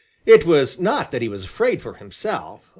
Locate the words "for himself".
1.79-2.61